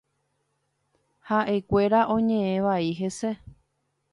Ha’ekuéra 1.27 2.01
oñe’ẽ 2.15 2.59
vai 2.65 2.85
hese. 3.01 3.31